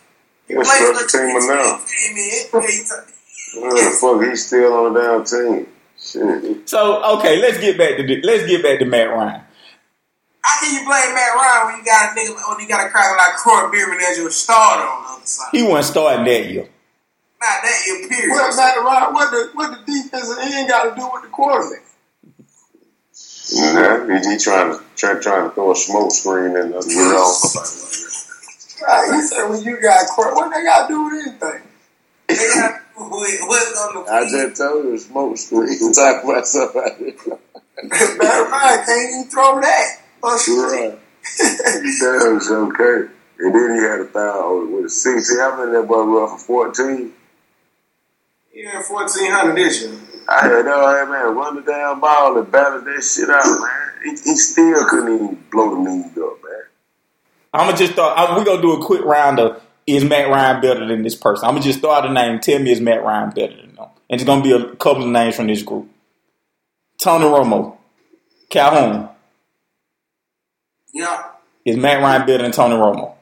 [0.47, 1.77] He a special teamer now.
[1.77, 2.17] Came.
[2.17, 4.29] Yeah, he t- What the fuck?
[4.29, 5.67] He's still on the damn team.
[5.99, 6.69] Shit.
[6.69, 9.41] So okay, let's get back to the, let's get back to Matt Ryan.
[10.41, 12.89] How can you blame Matt Ryan when you got a nigga when you got a
[12.89, 15.49] cracker like Court Biermann as your starter on the other side?
[15.53, 16.67] He wasn't starting that year.
[17.43, 18.29] Not that year, period.
[18.31, 19.13] What Matt Ryan?
[19.13, 21.83] What the what the defensive end got to do with the quarterback?
[23.51, 27.03] Nah, he, he trying to try, trying to throw a smoke screen and uh, get
[27.03, 27.53] it off.
[28.81, 31.67] Right, he said when you got court, what they got to do with anything?
[32.29, 35.93] They got what's on the I just told you, smoke screen.
[35.93, 37.11] Talk about somebody.
[37.83, 39.99] Matt Ryan can't even throw that.
[40.45, 40.71] Sure.
[40.71, 40.99] Right.
[41.39, 43.11] That was okay.
[43.39, 45.27] And then he had a foul with a six.
[45.27, 47.11] See how many that boy run for 14?
[48.53, 49.91] Yeah, fourteen hundred this year.
[50.27, 53.91] I had that hey man, run the damn ball and battle that shit out, man.
[54.03, 56.61] He, he still couldn't even blow the lead up, man.
[57.53, 58.13] I'm gonna just throw.
[58.13, 61.45] I'm, we gonna do a quick round of is Matt Ryan better than this person?
[61.47, 62.39] I'm gonna just throw out a name.
[62.39, 63.87] Tell me is Matt Ryan better than them?
[64.09, 65.89] And it's gonna be a couple of names from this group.
[67.01, 67.77] Tony Romo,
[68.49, 69.09] Calhoun.
[70.93, 71.23] Yeah,
[71.65, 73.15] Is Matt Ryan better than Tony Romo?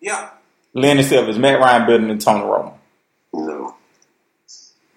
[0.00, 0.30] yeah.
[0.74, 2.74] Lenny Silva, is Matt Ryan better than Tony Romo?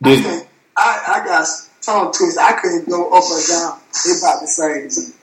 [0.01, 0.09] No.
[0.11, 1.47] I, This, can't- I, I got
[1.81, 2.37] tongue twisted.
[2.41, 3.79] I couldn't go up or down.
[4.05, 5.13] They about the same.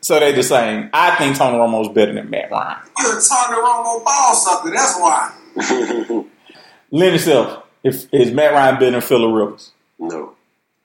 [0.00, 0.88] so they the same.
[0.92, 2.78] I think Tony Romo is better than Matt Ryan.
[2.98, 4.70] You're a Tony Romo ball sucker.
[4.70, 6.24] That's why.
[6.90, 9.72] Lenny Silva, if is Matt Ryan better than Philip Rivers?
[9.98, 10.34] no.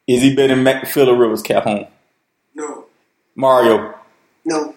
[0.08, 1.86] Is he better than Matt, Philip Rivers, Calhoun?
[2.56, 2.86] No.
[3.36, 3.94] Mario,
[4.46, 4.74] No,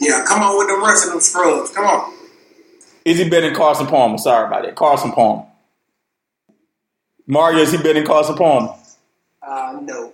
[0.00, 1.70] Yeah, come on with the rest of them scrubs.
[1.70, 2.12] Come on.
[3.06, 4.18] is he better than Carson Palmer?
[4.18, 4.74] Sorry about that.
[4.76, 5.46] Carson Palmer.
[7.28, 8.74] Mario, is he better than Carson Palmer?
[9.42, 10.12] uh, no.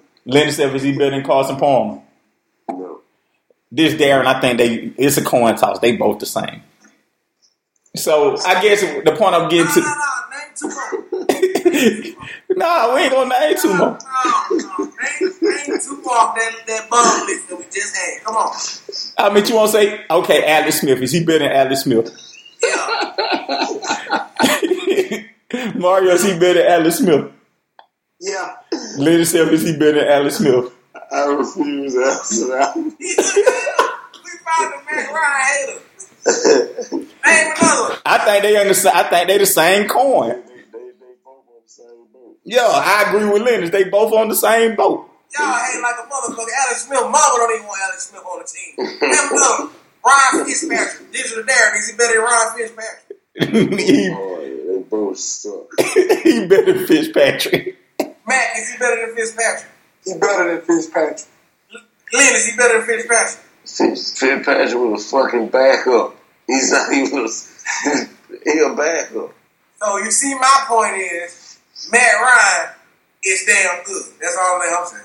[0.50, 2.03] Silva, is he better than Carson Palmer?
[2.68, 3.00] No.
[3.70, 5.79] This Darren, I think they it's a coin toss.
[5.79, 6.62] They both the same.
[7.96, 9.81] So I guess the point I'm getting no, to.
[9.81, 9.94] no.
[10.35, 12.57] Name two more.
[12.57, 13.79] nah, we ain't gonna name two more.
[13.79, 13.96] No,
[14.50, 14.85] no.
[14.85, 18.24] Name, name off that, that bum list that we just had.
[18.24, 18.53] Come on.
[19.18, 21.00] I mean, you want to say, okay, Alex Smith.
[21.00, 22.11] Is he better than Alex Smith?
[22.62, 24.23] Yeah.
[25.74, 27.30] Mario, is he better than Alex Smith?
[28.20, 28.57] Yeah,
[28.98, 30.72] Lenny Self, is he better than Alex Smith?
[31.12, 32.74] I refuse to answer that.
[32.98, 33.37] He took.
[34.24, 36.96] We found the Matt Ryan hater.
[36.96, 37.98] Name another.
[38.07, 38.96] I think they understand.
[38.96, 40.30] I think they the same coin.
[40.30, 42.38] They, they, they both on the same boat.
[42.44, 43.70] Yeah, I agree with Lennox.
[43.70, 45.09] They both on the same boat.
[45.38, 46.46] Y'all hate like a motherfucker.
[46.66, 49.00] Alex Smith, mama don't even want Alex Smith on the team.
[49.02, 49.70] Name another.
[50.04, 51.12] Ryan Fitzpatrick.
[51.12, 51.78] Digital Darren.
[51.78, 53.11] Is he better than Ryan Fitzpatrick?
[54.16, 54.54] Oh,
[54.96, 56.22] he, yeah, suck.
[56.22, 57.78] he better than Fitzpatrick.
[58.26, 59.70] Matt, is he better than Fitzpatrick?
[60.04, 61.28] he better than Fitzpatrick.
[62.12, 63.44] Lynn, is he better than Fitzpatrick?
[63.64, 66.16] Fitzpatrick was a fucking backup.
[66.46, 67.28] He's not even a,
[68.44, 69.35] he a backup.
[69.80, 71.59] So you see, my point is
[71.90, 72.74] Matt Ryan
[73.24, 74.02] is damn good.
[74.20, 75.04] That's all that I'm saying.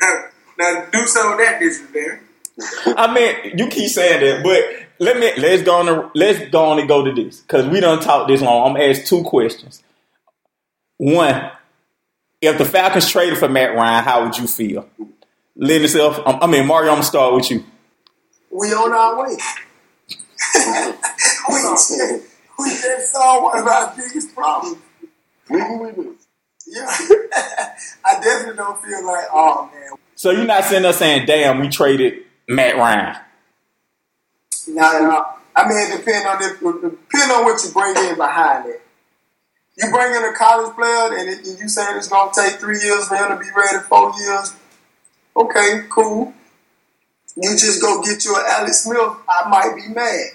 [0.00, 0.24] Now,
[0.58, 2.20] now do some of that dishes there.
[2.96, 5.86] I mean, you keep saying that, but let me let's go on.
[5.86, 8.68] To, let's go on and go to this because we don't talk this long.
[8.68, 9.82] I'm gonna ask two questions.
[10.96, 11.50] One,
[12.40, 14.88] if the Falcons traded for Matt Ryan, how would you feel?
[15.56, 16.18] Lend yourself.
[16.24, 17.64] Um, I mean, Mario, I'm gonna start with you.
[18.50, 19.36] We on our way.
[21.48, 21.54] we,
[22.58, 24.78] we just saw one of our biggest problems.
[25.50, 26.86] we Yeah.
[28.04, 29.98] I definitely don't feel like, oh man.
[30.14, 33.16] So you're not sitting there saying, damn, we traded Matt Ryan.
[34.68, 35.38] Not at all.
[35.56, 38.82] I mean, it depends on this, depend on what you bring in behind it.
[39.76, 42.60] You bring in a college player and, it, and you say it's going to take
[42.60, 44.54] three years for him to be ready, four years.
[45.36, 46.32] Okay, cool.
[47.36, 48.98] You just go get your Alex Smith,
[49.28, 50.26] I might be mad.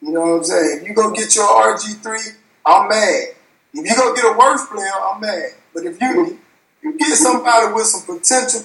[0.00, 0.78] You know what I'm saying?
[0.82, 3.24] If you go get your RG3, I'm mad.
[3.72, 5.50] If you go get a worse player, I'm mad.
[5.72, 6.38] But if you
[6.82, 8.62] you get somebody with some potential.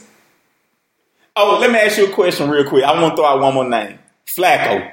[1.35, 2.83] Oh, let me ask you a question real quick.
[2.83, 3.97] I want to throw out one more name.
[4.27, 4.91] Flacco.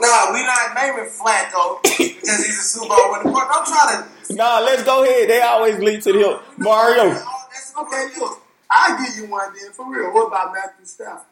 [0.00, 3.30] No, we not naming Flacco because he's a Super Bowl winner.
[3.34, 4.34] I'm trying to.
[4.34, 5.28] Nah, let's go ahead.
[5.28, 6.42] They always lead to the hill.
[6.56, 7.10] Mario.
[7.12, 10.12] Okay, look, I'll give you one then for real.
[10.12, 11.26] What about Matthew Stafford?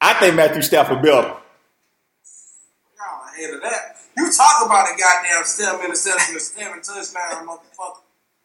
[0.00, 1.28] I think Matthew Stafford better.
[1.28, 3.96] Y'all ahead of that.
[4.16, 8.02] You talk about a goddamn stem interception, a stem and touchdown, motherfucker.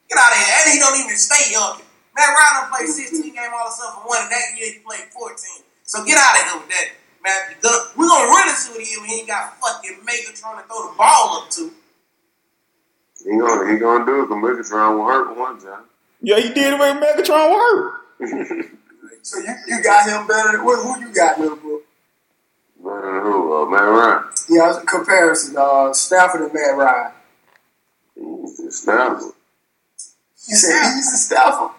[0.08, 0.56] Get out of here.
[0.64, 1.82] And he don't even stay young.
[2.16, 5.36] Matt Ryan played 16 games all himself and one, and that year he played 14.
[5.84, 6.88] So get out of here with that.
[7.24, 7.58] Matt,
[7.98, 10.96] we're gonna run into it here when he ain't got fucking Megatron to throw the
[10.98, 11.72] ball up to.
[13.24, 15.84] He gonna he gonna do it because Megatron will hurt one time.
[16.22, 18.70] Yeah, he did it when Megatron was hurt.
[19.22, 21.82] so you, you got him better than who you got, little Liverpool?
[22.84, 23.54] Better than who?
[23.54, 24.24] Uh, Matt Ryan.
[24.50, 25.56] Yeah, comparison.
[25.58, 27.12] Uh, Stafford and Matt Ryan.
[28.18, 29.34] Easy Stafford.
[30.48, 31.72] You said he's easy Stafford.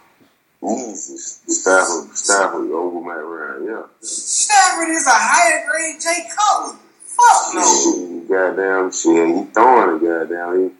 [0.64, 2.16] Easy Stafford.
[2.16, 3.66] Stafford over Matt Ryan.
[3.66, 3.82] Yeah.
[4.00, 6.78] Stafford is a higher grade Jay Cutler.
[7.04, 8.24] Fuck no.
[8.28, 9.28] Goddamn shit.
[9.28, 10.02] He throwing it.
[10.02, 10.62] Goddamn.
[10.62, 10.74] He.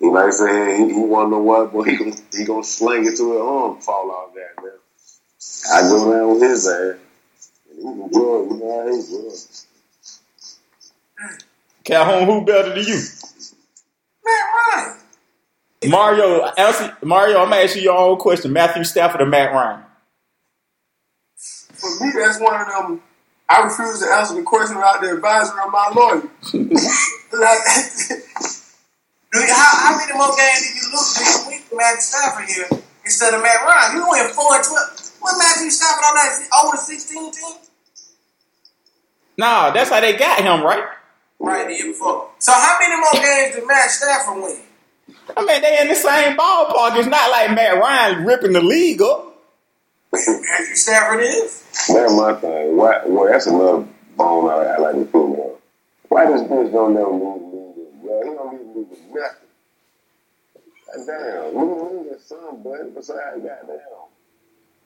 [0.00, 3.04] He like saying he, he want to know what, but he gonna, he gonna sling
[3.06, 4.72] it to his arm, fall off that man.
[5.72, 6.98] I go around with his ass.
[7.70, 9.34] And he can good, you know how he good.
[11.84, 13.00] Calhoun, who better than you?
[15.88, 15.98] Matt.
[15.98, 18.52] Mario, Elsie, Mario, I'm gonna ask you your own question.
[18.52, 19.84] Matthew Stafford or Matt Ryan?
[21.36, 23.02] For me, that's one of them.
[23.48, 26.20] I refuse to answer the question without the advisor of my lawyer.
[26.52, 27.60] like,
[29.48, 32.68] how, how many more games did you lose this week with Matthew Stafford here
[33.04, 33.96] instead of Matt Ryan?
[33.96, 34.90] You went four and twelve.
[35.20, 37.56] What Matthew Stafford on that over sixteen team?
[39.38, 40.84] No, that's how they got him, right?
[41.38, 42.30] Right the year before.
[42.40, 44.60] So how many more games did Matt Stafford win?
[45.36, 46.98] I mean, they in the same ballpark.
[46.98, 49.36] It's not like Matt Ryan ripping the league up.
[50.12, 50.34] Matthew
[50.74, 51.64] Stafford is.
[51.88, 52.76] That's my thing.
[52.76, 53.02] Why?
[53.06, 53.86] Well, that's another
[54.16, 55.56] bone I, I like to put on.
[56.08, 57.88] Why does bitch don't never move the league?
[58.02, 59.48] Well, he don't leave the league with nothing.
[61.06, 63.78] Damn, leave the league some, but besides, goddamn,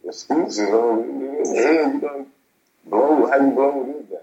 [0.05, 2.29] excuses on the you don't
[2.85, 3.27] blow.
[3.31, 4.17] How you blow this guy?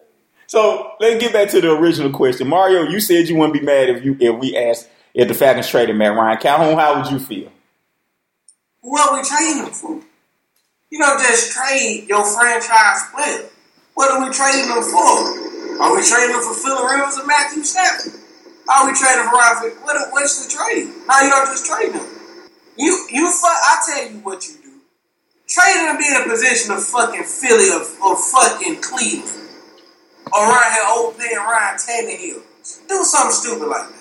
[0.48, 2.84] So let's get back to the original question, Mario.
[2.84, 5.98] You said you wouldn't be mad if you if we asked if the Falcons traded
[5.98, 6.38] Matt Ryan.
[6.38, 7.52] Calhoun, how would you feel?
[8.80, 10.00] What are we trading him for?
[10.90, 13.50] You don't just trade your franchise player.
[13.96, 15.84] What are we trading them for?
[15.84, 18.16] Are we trading them for Phil Rivers and Matthew Stafford?
[18.72, 19.76] Are we trading for Ryan?
[19.84, 20.88] What, what's the trade?
[21.06, 22.08] Now you don't just trade them.
[22.78, 23.52] You you fuck.
[23.52, 24.80] I tell you what you do.
[25.50, 29.50] Trade to be in a position of fucking Philly or, or fucking Cleveland.
[30.32, 32.42] Or right here, old man Ryan Tannehill.
[32.88, 33.99] Do something stupid like that.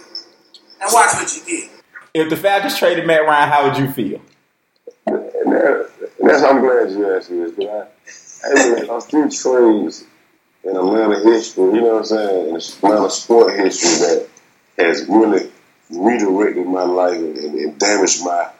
[0.80, 1.70] And watch what you get.
[2.14, 4.20] If the Falcons traded Matt Ryan, how would you feel?
[5.06, 10.04] That's I'm glad you asked me this, but I, I, I few trades
[10.64, 14.28] in Atlanta history, you know what I'm saying, in Atlanta sport history that
[14.78, 15.50] has really
[15.90, 18.50] redirected my life and, and, damaged my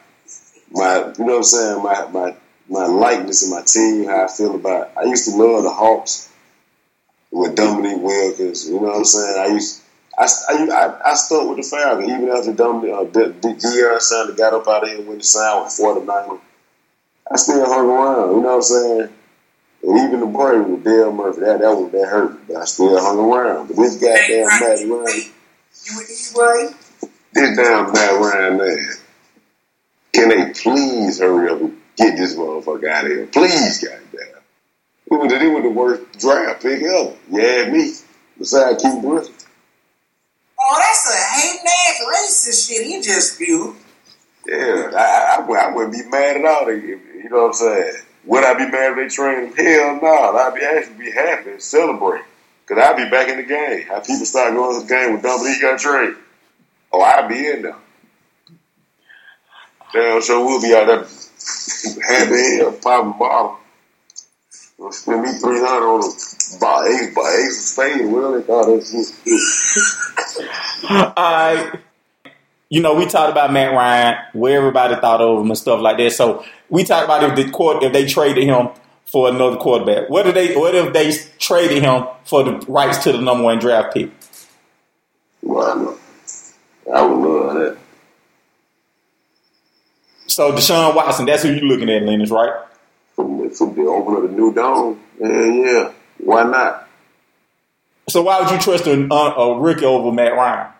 [0.71, 2.35] my you know what I'm saying, my my
[2.69, 4.93] my likeness and my team, how I feel about it.
[4.97, 6.31] I used to love the Hawks
[7.31, 9.35] with Dominique Wilkins, you know what I'm saying?
[9.39, 9.78] I used
[10.19, 14.67] I, I, I stuck with the Falcons even after Dominique uh, Deion Sanders got up
[14.67, 16.39] out of here when he signed with 49
[17.31, 19.09] I still hung around, you know what I'm saying?
[19.83, 22.99] And even the Braves with Dale Murphy, that that was that hurt, but I still
[22.99, 23.67] hung around.
[23.67, 25.31] But this goddamn Matt Ryan,
[25.85, 26.75] you with these Ryan?
[27.31, 28.87] This damn Matt Ryan man,
[30.11, 33.27] can they please hurry up and get this motherfucker out of here?
[33.27, 34.41] Please, goddamn.
[35.11, 37.15] It was, it was the worst draft pick ever.
[37.29, 37.93] Yeah, me.
[38.37, 39.33] Besides Keith Griffin.
[40.61, 43.75] Oh, that's a hating ass racist shit he just spewed.
[44.47, 46.71] Yeah, I, I, I wouldn't be mad at all.
[46.71, 47.93] You know what I'm saying?
[48.25, 49.65] Would I be mad if they trained him?
[49.65, 50.37] Hell no.
[50.37, 52.23] I'd be actually be happy and celebrate.
[52.65, 53.87] Because I'd be back in the game.
[53.87, 56.15] How people start going to the game with Dominique got trained.
[56.91, 57.75] Oh, I'd be in there.
[59.91, 61.07] Damn sure we'll be out there
[62.07, 63.57] happy here, popping bottle.
[64.79, 68.05] Gonna spend me 300 on a buy ace, buy ace of spade.
[68.05, 70.05] What they call that shit?
[71.15, 71.79] Right.
[72.71, 75.97] You know, we talked about Matt Ryan, where everybody thought of him and stuff like
[75.97, 76.11] that.
[76.11, 78.69] So we talked about if the court if they traded him
[79.05, 80.09] for another quarterback.
[80.09, 83.57] What if they what if they traded him for the rights to the number one
[83.57, 84.11] draft pick?
[85.41, 85.97] Well,
[86.93, 87.77] I would love that.
[90.27, 92.65] So Deshaun Watson, that's who you're looking at, Linus, right?
[93.15, 95.91] From, from the open of the new dome, yeah, yeah.
[96.19, 96.87] Why not?
[98.07, 100.71] So why would you trust a, a rookie over Matt Ryan?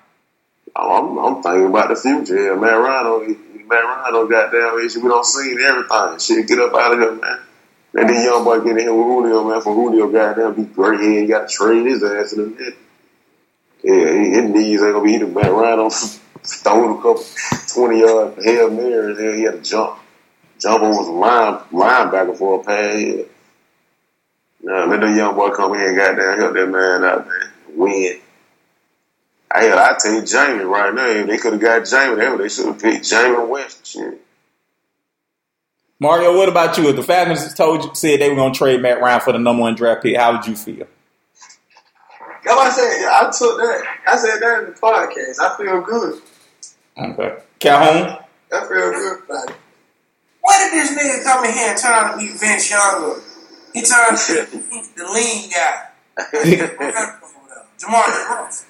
[0.76, 2.56] Oh, I'm, I'm thinking about the future.
[2.56, 5.02] Ryan, don't, Matt Ryan, don't goddamn issue.
[5.02, 6.20] We don't see everything.
[6.20, 7.40] Shit, get up out of here, man.
[7.96, 9.62] And this young boy get in here with Julio, man.
[9.62, 11.00] For Julio, goddamn, be great.
[11.00, 12.74] He ain't got to trade his ass in the net.
[13.84, 15.28] Yeah, his knees ain't gonna be either.
[15.28, 15.92] Matt Ryan on
[16.44, 17.24] throwing a couple
[17.74, 19.18] twenty yard hail marys.
[19.20, 20.00] Yeah, he had to jump,
[20.60, 23.26] jump over the line linebacker for a pass.
[24.62, 27.50] Nah, let the young boy come in goddamn help that man out, man.
[27.76, 28.20] Win.
[29.52, 31.08] I I take Jamie right now.
[31.08, 34.12] If they could have got Jamie, they, they should have picked Jameis Winston.
[34.12, 34.22] Shit.
[36.00, 36.88] Mario, what about you?
[36.90, 39.40] If the Falcons told you said they were going to trade Matt Ryan for the
[39.40, 40.88] number one draft pick, how would you feel?
[42.46, 43.08] That's what I said.
[43.10, 43.98] I took that.
[44.08, 45.40] I said that in the podcast.
[45.42, 46.22] I feel good.
[46.98, 47.44] Okay.
[47.60, 48.18] Calhoun?
[48.54, 49.56] I feel good about it.
[50.42, 53.22] Why did this nigga come in here and turn out to be Vince Young?
[53.74, 54.34] He turned to
[54.96, 55.86] the lean guy.
[57.78, 58.66] Jamar Ross.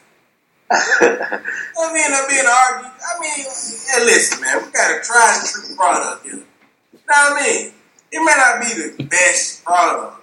[0.72, 2.90] I mean, I'm being argue.
[2.90, 6.34] I mean, yeah, listen, man, we got a tried and true product here.
[6.34, 7.74] You know what I mean?
[8.12, 10.22] It may not be the best product,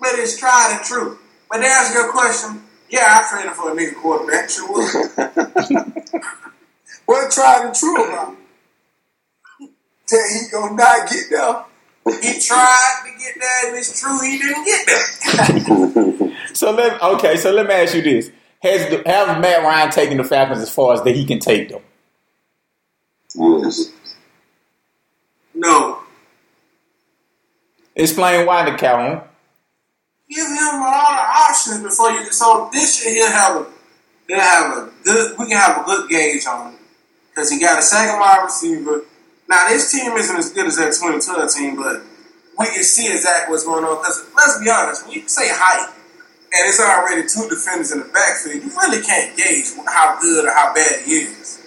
[0.00, 1.18] but it's tried and true.
[1.50, 4.50] But to answer your question, yeah, I traded for a nigga quarterback.
[4.50, 6.22] Sure would.
[7.06, 8.36] What tried and true about?
[10.08, 11.64] That he gonna not get there.
[12.20, 16.28] He tried to get there, and it's true he didn't get there.
[16.54, 17.36] So let okay.
[17.36, 18.30] So let me ask you this:
[18.62, 21.68] Has the, have Matt Ryan taken the Falcons as far as that he can take
[21.68, 21.82] them?
[23.34, 23.90] Yes.
[25.52, 25.98] No.
[27.96, 29.20] Explain why the Calhoun.
[30.28, 32.30] give him all the options before you.
[32.30, 33.66] So this year he'll have a
[34.28, 35.38] he'll have a good.
[35.38, 36.78] We can have a good gauge on him
[37.30, 39.02] because he got a second wide receiver.
[39.48, 42.02] Now this team isn't as good as that 2012 team, but
[42.58, 43.96] we can see exactly what's going on.
[43.96, 45.92] Because let's be honest, when you say height
[46.52, 50.52] and it's already two defenders in the backfield, you really can't gauge how good or
[50.52, 51.60] how bad he is.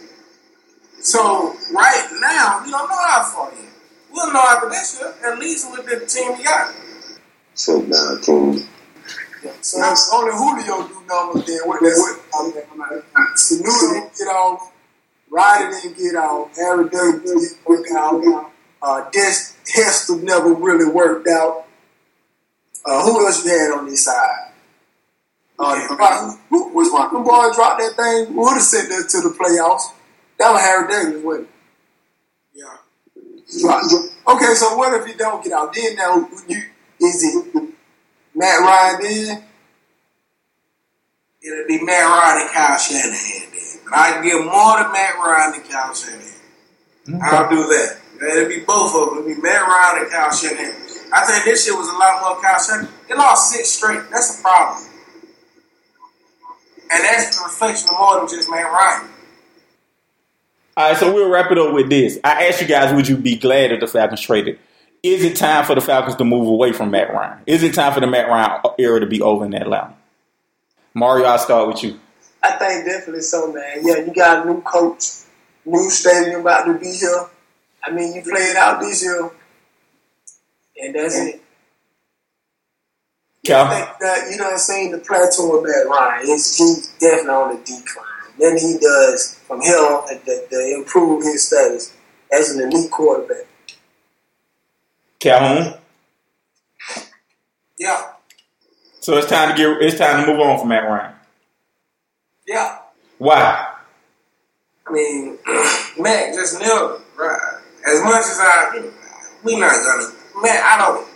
[1.01, 3.73] So right now, we don't know how far he is.
[4.11, 6.73] We'll know after this year, at least with the team he got.
[7.53, 8.65] So now, King.
[9.61, 11.59] So that's only Julio do numbers then.
[11.65, 12.19] What what
[13.35, 14.71] Sanu didn't get off,
[15.29, 21.27] Ryder didn't get off, Harry Douglas didn't work out, uh Des Hester never really worked
[21.27, 21.65] out.
[22.85, 24.51] Uh, who else you had on this side?
[25.57, 28.33] Uh, who was one of them boys dropped that thing?
[28.33, 29.83] Who would have sent that to the playoffs.
[30.37, 31.53] That was Harry Davis, wasn't it?
[32.53, 32.77] Yeah.
[34.27, 35.73] Okay, so what if you don't get out?
[35.73, 36.61] Then now, you
[36.99, 37.63] is it
[38.33, 39.43] Matt Ryan then?
[41.41, 43.79] It'll be Matt Ryan and Kyle Shanahan then.
[43.85, 47.21] But I give more to Matt Ryan than Kyle Shanahan.
[47.21, 47.97] I'll do that.
[48.31, 49.19] It'll be both of them.
[49.19, 50.73] It'll be Matt Ryan and Kyle Shanahan.
[51.13, 52.89] I think this shit was a lot more Kyle Shanahan.
[53.07, 54.09] They lost six straight.
[54.09, 54.89] That's a problem.
[56.91, 59.09] And that's the reflection of more than just Matt Ryan.
[60.77, 62.19] All right, so we'll wrap it up with this.
[62.23, 64.59] I asked you guys, would you be glad if the Falcons traded?
[65.01, 67.41] Is it time for the Falcons to move away from Matt Ryan?
[67.45, 69.93] Is it time for the Matt Ryan era to be over in Atlanta?
[70.93, 71.99] Mario, I'll start with you.
[72.41, 73.81] I think definitely so, man.
[73.83, 75.03] Yeah, you got a new coach,
[75.65, 77.27] new stadium about to be here.
[77.83, 79.29] I mean, you played out this year,
[80.77, 81.41] and that's it.
[83.45, 83.69] I Cal?
[83.69, 86.25] think that you done seen the plateau of Matt Ryan.
[86.25, 88.05] He's, he's definitely on the decline.
[88.39, 91.95] Then he does from here on to, to improve his status
[92.31, 93.47] as an elite quarterback.
[95.19, 95.75] Calhoun?
[97.79, 98.11] Yeah.
[98.99, 99.81] So it's time to get.
[99.81, 101.15] It's time to move on from Matt Ryan.
[102.47, 102.79] Yeah.
[103.17, 103.73] Why?
[104.87, 105.37] I mean,
[105.99, 107.61] Mac just never, right?
[107.87, 108.91] As much as I,
[109.43, 111.07] we not gonna, man, I don't,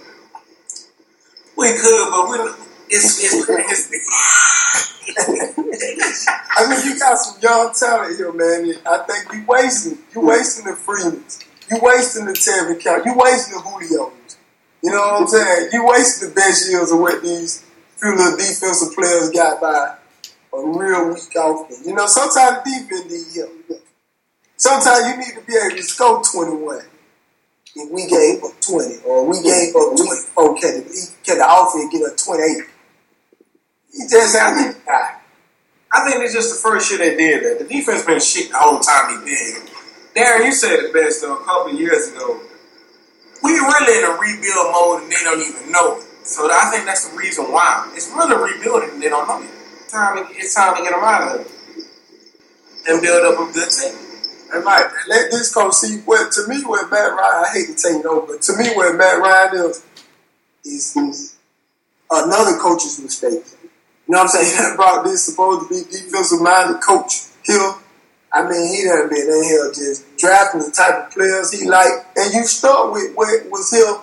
[1.59, 2.37] we could, but we,
[2.89, 3.49] it's, it's,
[6.57, 8.75] I mean, you got some young talent here, man.
[8.87, 13.57] I think you wasting, you wasting the Freemans, you wasting the Terry Count, you wasting
[13.57, 14.37] the Julio's.
[14.81, 15.69] You know what I'm saying?
[15.73, 17.65] You wasting the best years of what these
[17.97, 19.97] few little defensive players got by
[20.53, 21.85] a real weak offense.
[21.85, 23.81] You know, sometimes defense need help.
[24.55, 26.81] Sometimes you need to be able to score 21
[27.79, 31.87] if we gave up 20, or we gave up 24, can the, can the offense
[31.91, 32.67] get a 28?
[33.91, 35.15] He just to die.
[35.91, 37.63] I think it's just the first year they did that.
[37.63, 39.65] The defense been shit the whole time he been.
[40.13, 42.41] Darren, you said it best though a couple of years ago.
[43.41, 46.05] We really in a rebuild mode and they don't even know it.
[46.27, 47.89] So I think that's the reason why.
[47.95, 49.49] It's really rebuilding and they don't know it.
[49.89, 51.51] Time it's time to get them out of it
[52.87, 54.08] and build up a good team.
[54.53, 57.45] And Mike, let this coach see what to me what Matt Ryan.
[57.45, 59.85] I hate to take it over, but to me where Matt Ryan is
[60.65, 61.35] is, is
[62.11, 63.43] another coach's mistake.
[63.63, 64.71] You know what I'm saying?
[64.71, 67.73] He brought this supposed to be defensive minded coach here.
[68.31, 72.05] I mean, he done been in here just drafting the type of players he like,
[72.15, 73.97] and you start with what was here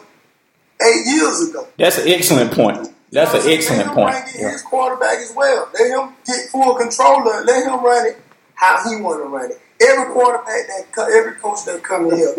[0.83, 1.67] eight years ago.
[1.79, 2.93] That's an excellent point.
[3.11, 4.15] That's an excellent point.
[4.15, 4.51] Let him yeah.
[4.53, 5.71] his quarterback as well.
[5.73, 7.47] Let him get full control of it.
[7.47, 8.19] Let him run it
[8.55, 9.61] how he want to run it.
[9.81, 12.35] Every quarterback that every coach that come in here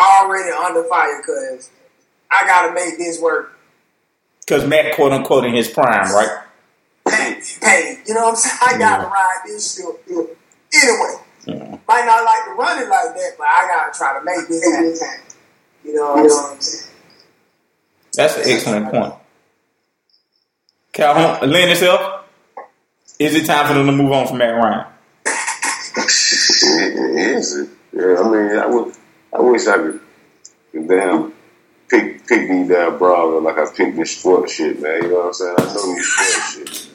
[0.00, 1.70] already under fire because
[2.30, 3.58] I got to make this work.
[4.40, 6.40] Because Matt, quote unquote, in his prime, right?
[7.08, 8.58] Hey, hey, you know what I'm saying?
[8.62, 11.14] I got to ride this shit anyway.
[11.46, 11.78] Yeah.
[11.86, 14.48] Might not like to run it like that, but I got to try to make
[14.48, 15.20] this happen.
[15.84, 16.90] You know what I'm saying?
[18.14, 19.14] That's an excellent point.
[20.92, 22.24] Calhoun, Lynn itself,
[23.18, 24.86] is it time for them to move on from Matt Ryan?
[26.62, 27.68] Is it?
[27.92, 28.94] Yeah, I mean, I would.
[29.32, 30.00] I wish I could.
[30.88, 31.32] Damn,
[31.88, 35.02] pick pick me down broad like I picked this sport shit, man.
[35.02, 35.54] You know what I'm saying?
[35.58, 36.90] I know these sport shit.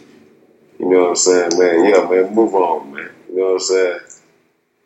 [0.80, 1.86] You know what I'm saying, man?
[1.86, 2.36] Yeah, man.
[2.36, 3.10] Move on, man.
[3.30, 4.00] You know what I'm saying?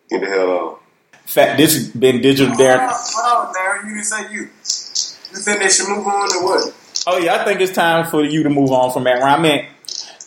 [0.09, 0.77] Get the hell on.
[1.25, 2.89] Fact, this has been digital, Darren.
[2.91, 3.87] Hold on, Darren.
[3.87, 4.41] You didn't say you.
[4.41, 6.75] You think they should move on to what?
[7.07, 9.21] Oh yeah, I think it's time for you to move on from that.
[9.21, 9.39] Ryan.
[9.39, 9.65] I mean,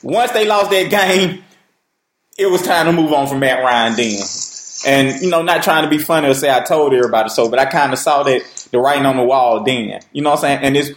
[0.03, 1.45] once they lost that game,
[2.39, 4.21] it was time to move on from Matt Ryan then.
[4.87, 7.59] And you know, not trying to be funny or say I told everybody so, but
[7.59, 10.01] I kind of saw that the writing on the wall then.
[10.13, 10.59] You know what I'm saying?
[10.63, 10.91] And it's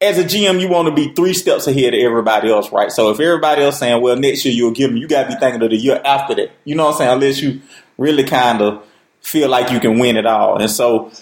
[0.00, 2.90] as a GM, you want to be three steps ahead of everybody else, right?
[2.90, 5.36] So if everybody else saying, "Well, next year you'll give me," you got to be
[5.36, 6.50] thinking of the year after that.
[6.64, 7.12] You know what I'm saying?
[7.12, 7.60] Unless you
[7.98, 8.84] really kind of
[9.20, 11.12] feel like you can win it all, and so.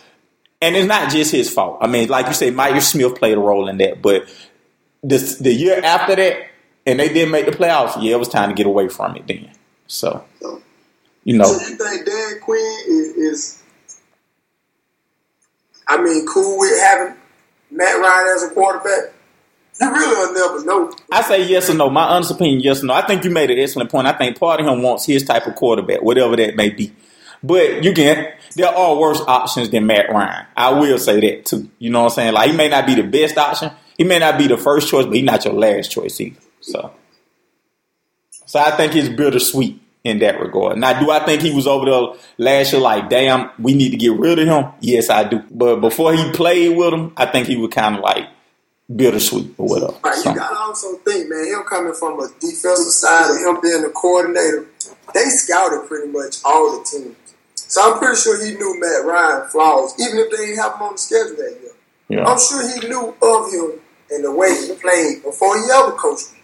[0.62, 1.78] And it's not just his fault.
[1.80, 4.02] I mean, like you say, Mike Smith played a role in that.
[4.02, 4.28] But
[5.02, 6.49] the the year after that,
[6.86, 8.02] and they didn't make the playoffs.
[8.02, 9.50] Yeah, it was time to get away from it then.
[9.86, 10.24] So,
[11.24, 11.44] you know.
[11.44, 13.62] So you think Dan Quinn is, is
[15.86, 17.16] I mean, cool with having
[17.70, 19.14] Matt Ryan as a quarterback?
[19.80, 20.94] You really will never know.
[21.10, 21.88] I say yes or no.
[21.88, 22.94] My honest opinion, yes or no.
[22.94, 24.06] I think you made an excellent point.
[24.06, 26.92] I think part of him wants his type of quarterback, whatever that may be.
[27.42, 30.46] But you can there are worse options than Matt Ryan.
[30.56, 31.70] I will say that too.
[31.78, 32.34] You know what I'm saying?
[32.34, 33.72] Like he may not be the best option.
[33.96, 36.40] He may not be the first choice, but he's not your last choice either.
[36.60, 36.92] So
[38.50, 40.76] So I think it's bittersweet in that regard.
[40.78, 43.96] Now, do I think he was over there last year like, damn, we need to
[43.96, 44.72] get rid of him?
[44.80, 45.44] Yes, I do.
[45.50, 48.28] But before he played with him, I think he was kind of like
[48.94, 49.94] bittersweet or whatever.
[50.02, 53.62] Right, you got to also think, man, him coming from a defensive side and him
[53.62, 54.66] being the coordinator,
[55.14, 57.16] they scouted pretty much all the teams.
[57.54, 60.82] So I'm pretty sure he knew Matt Ryan flaws, even if they didn't have him
[60.82, 61.72] on the schedule that year.
[62.08, 62.24] Yeah.
[62.24, 63.80] I'm sure he knew of him
[64.10, 66.39] and the way he played before he ever coached me.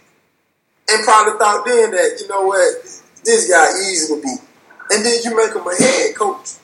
[0.89, 2.83] And probably thought then that, you know what,
[3.23, 4.39] this guy easy to beat.
[4.89, 6.55] And then you make him a head coach.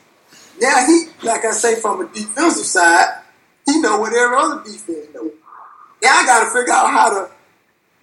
[0.61, 3.21] Now he, like I say, from a defensive side,
[3.65, 5.31] he know what every other defense know.
[6.01, 7.31] Now I got to figure out how to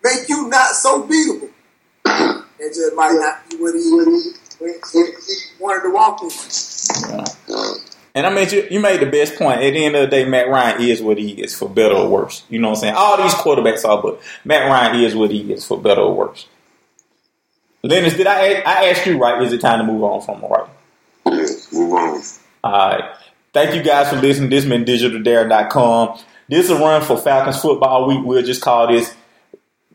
[0.02, 1.50] make you not so beatable.
[2.58, 6.30] It just might not be what he, what he, what he wanted to walk in.
[8.14, 9.60] And I mean, you, you made the best point.
[9.60, 12.08] At the end of the day, Matt Ryan is what he is, for better or
[12.08, 12.44] worse.
[12.48, 12.94] You know what I'm saying?
[12.96, 16.46] All these quarterbacks are, but Matt Ryan is what he is, for better or worse.
[17.82, 19.42] Lennox, did I I ask you right?
[19.42, 20.68] Is it time to move on from him, right?
[21.26, 22.22] Yes, move on.
[22.62, 23.16] All right.
[23.52, 24.50] Thank you guys for listening.
[24.50, 26.20] This has been digitaldare.com.
[26.48, 28.20] This is a run for Falcons football week.
[28.24, 29.14] We'll just call this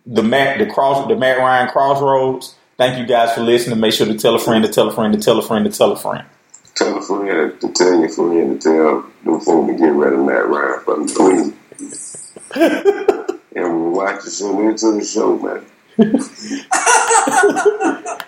[0.06, 2.56] the Matt the cross the Matt Ryan crossroads.
[2.78, 3.80] Thank you guys for listening.
[3.80, 5.72] Make sure to tell a friend to tell a friend to tell a friend to
[5.72, 6.26] tell a friend.
[6.76, 10.20] Tell a friend to tell your friend to tell them folks to get rid of
[10.26, 11.54] Matt Ryan for me, please.
[12.56, 15.66] and we'll watch you soon into the show, man.